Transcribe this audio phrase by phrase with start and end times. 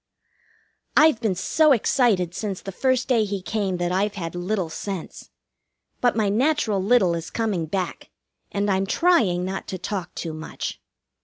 [0.97, 5.29] I've been so excited since the first day he came that I've had little sense.
[5.99, 8.09] But my natural little is coming back,
[8.51, 10.81] and I'm trying not to talk too much.